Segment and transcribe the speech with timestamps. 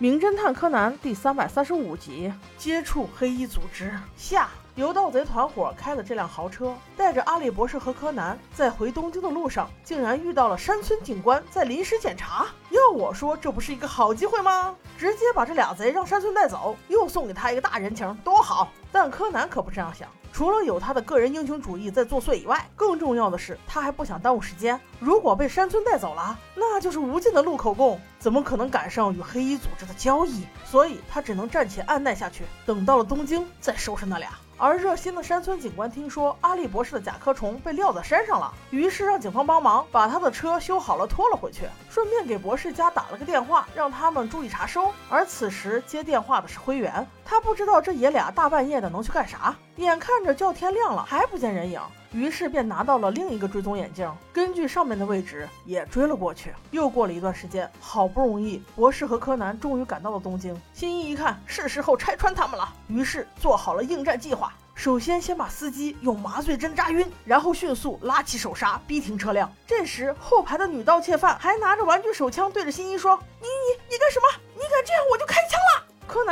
[0.00, 4.48] 名侦探柯南第三百三十五集：接触黑衣组织下。
[4.78, 12.46] 由盗贼团伙开的这辆豪车，带着阿笠博士和柯南在回东京的路上，竟然遇到了山村警官在临时检查。
[12.70, 14.76] 要我说，这不是一个好机会吗？
[14.96, 18.68] 直接把这俩贼让山村带走，又送给他一个大人情，多好！
[18.92, 20.08] 但柯南可不这样想。
[20.32, 24.80] 除了有他的个人英雄主义在作祟以外，更重要的是他还不想耽误时间。
[25.00, 30.46] 如果被山村带走了，那就是无尽的录口供，怎么可能赶上与黑衣组织的交易？
[30.64, 34.30] 所以他只能暂且按耐下去，等到了东京再收拾那俩。
[34.60, 44.92] 而热心的山村警官听说阿笠博士的甲壳虫被撂在山上了，于是让警方帮忙把他的车修好了拖了回去，顺便给博士家打了个电话，让他们注意查收。
[45.08, 51.78] 而此时接电话的是灰原，他不知道这爷俩大半夜的能去干啥，眼看着就要天亮了还不见人影。
[52.10, 56.54] 于是便拿到了另一个追踪眼镜，根据上面的位置也追了过去。
[56.70, 60.58] 又过了一段时间，好不容易博士和柯南终于赶到了东京。
[60.72, 64.50] 新一一看是时候拆穿他们了，于是做好了应战计划。
[64.74, 69.52] 首先先把司机用麻醉针扎晕，然后迅速拉起手刹逼停车辆。
[69.66, 74.26] 这时后排的女盗窃犯还拿着玩具手枪对着新一说：“你你你干什么？
[74.54, 75.60] 你敢这样我就开枪。”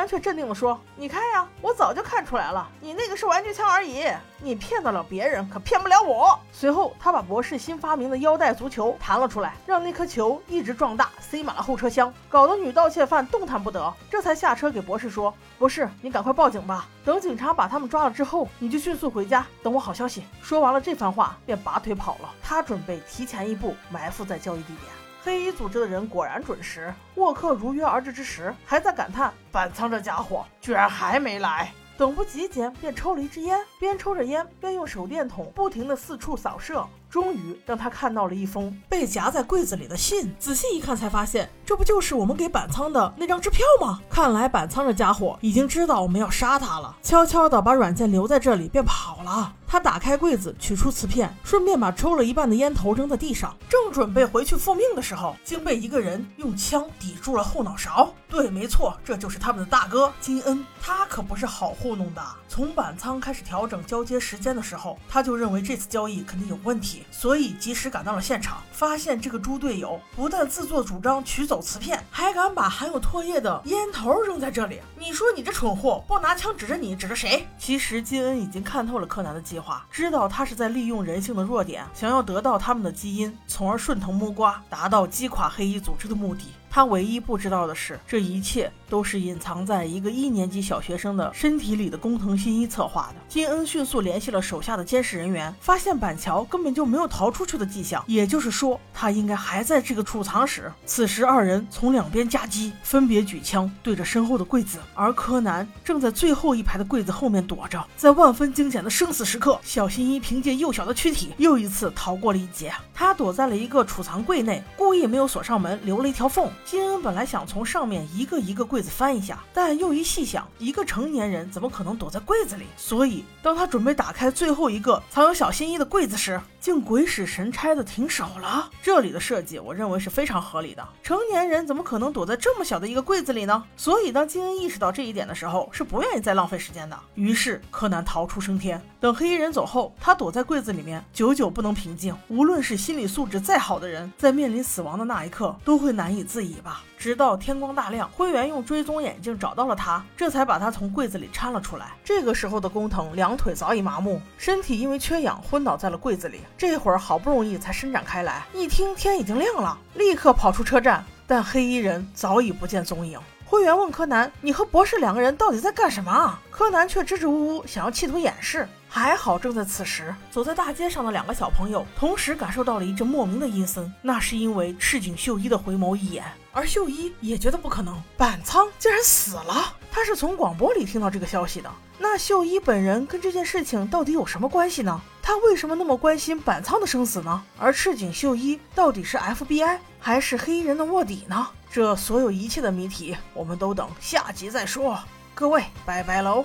[0.07, 4.05] 却镇定地说：“你开呀，我早就看出来了，你那个是玩具枪而已，
[4.41, 13.93] 你骗得了别人，可骗不了我。”随后，他把博士新发明的腰带足球弹了出来，让那颗球一直壮大，塞满了后车厢，搞得女盗窃犯动弹不得。
[14.11, 22.33] 这才下车给博士说：“博士，你赶快报警吧，等警察把他们抓了之后，你就迅速回家，等我好消息。”说完了这番话，便拔腿跑了。
[22.43, 25.06] 他准备提前一步埋伏在交易地点。
[25.27, 31.73] 黑衣组织的人果然准时，沃克如约而至之时，还在感叹板仓这家伙居然还没来。
[31.99, 40.33] 等不及间，便抽了一支烟，边抽着烟边用手电筒不停地四处扫射，终于让他看到了一封被夹在柜子里的信。
[40.39, 44.01] 仔细一看，才发现这不就是我们给板仓的那张支票吗？
[44.09, 49.53] 看来板仓这家伙已经知道我们要杀他了，悄悄地把软件留在这里便跑了。
[49.77, 58.11] 他打开柜子，取出瓷片，顺便把抽了一半的烟头扔在地上，正准备回去复命的时候，竟被一个人用枪抵住了后脑勺。
[58.27, 60.65] 对，没错，这就是他们的大哥金恩。
[60.81, 62.23] 他可不是好糊弄的。
[62.49, 74.81] 从板仓开始调整交接时间的时候，他就认为这次交易肯定有问题，所以及时赶到了现场，发现这个猪队友不但自作主张取走瓷片，还敢把含有唾液的烟头扔在这里。
[74.99, 77.47] 你说你这蠢货，不拿枪指着你，指着谁？
[77.59, 79.59] 其实金恩已经看透了柯南的计。
[79.59, 86.47] 划知道他是在利用人性的弱点，想要得到他们的基因，从而顺藤摸瓜，达到击垮黑衣组织的目的。
[86.77, 93.15] 他唯一不知道的是，这一切都是隐藏在一个一年级小学生的身体里的工藤新一策划的。
[93.27, 100.71] 金恩迅速联系了手下的监视人员，发现板桥根本就没有逃出去的迹象，也就是说，他应该还在这个储藏室。
[100.85, 107.83] 此时，二人从两边夹击，分别举枪对着身后的柜子，而柯南正在最后一排的柜子后面躲着。
[107.97, 112.71] 在万分惊险的生死时刻，小新一凭借幼小的躯体又一次逃过了一劫。
[112.93, 116.51] 他躲在了一个储藏柜内，故意没有锁上门，留了一条缝。
[116.67, 122.65] 金恩本来想从上面一个一个柜子翻一下，但又一细想，一个成年人怎么可能躲在柜子里？
[122.77, 128.69] 所以，当他准备打开最后一个藏有小新一的柜子时，竟鬼使神差的停手了。
[128.83, 130.85] 这里的设计，我认为是非常合理的。
[131.05, 133.63] 成年人怎么可能躲在这么小的一个柜子里呢？
[133.77, 136.99] 所以，当金恩意识到这一点的时候，是不愿意再浪费时间的。
[137.15, 138.83] 于是，柯南逃出升天。
[138.99, 142.13] 等黑衣人走后，他躲在柜子里面，久久不能平静。
[142.27, 146.56] 无论是心理素质再好的人，在面临死亡的那一刻，都会难以自已
[146.99, 151.93] 直到天光大亮，灰原用追踪眼镜找到了他，这才把他从柜子里搀了出来。
[152.05, 156.41] 这个时候的工藤两腿早已麻木，身体因为缺氧昏倒在了柜子里。
[156.57, 163.21] 这会儿好不容易才伸展开来，一听天已经亮了，立刻跑出车站，但黑衣人早已不见踪影。
[163.49, 168.69] 灰原问柯南：“你和博士两个人到底在干什么？”柯南却支支吾吾，想要企图掩饰。
[168.89, 176.25] 还好，正在此时，走在大街上的两个小朋友同时感受到了一阵莫名的阴森，那是因为赤井秀一的回眸一眼。
[176.53, 179.77] 而秀一也觉得不可能，板仓竟然死了。
[179.93, 181.71] 他是从广播里听到这个消息的。
[181.99, 185.01] 那秀一本人跟这件事情到底有什么关系呢？
[185.27, 187.43] 他为什么那么关心板仓的生死呢？
[187.59, 191.49] 而赤井秀一到底是 FBI 还是黑衣人的卧底呢？
[191.69, 194.97] 这所有一切的谜题，我们都等下集再说。
[195.35, 196.45] 各位，拜拜喽。